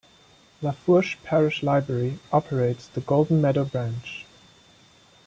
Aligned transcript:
Lafourche 0.63 1.19
Parish 1.23 1.61
Library 1.61 2.17
operates 2.33 2.87
the 2.87 3.01
Golden 3.01 3.39
Meadow 3.39 3.65
Branch. 3.65 4.25